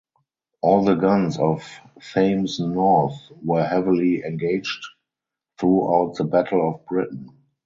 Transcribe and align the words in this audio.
All 0.63 0.83
the 0.83 0.95
guns 0.95 1.37
of 1.37 1.61
Thames 2.01 2.59
North 2.59 3.21
were 3.43 3.63
heavily 3.63 4.23
engaged 4.23 4.83
throughout 5.59 6.15
the 6.15 6.23
Battle 6.23 6.67
of 6.73 6.87
Britain. 6.87 7.37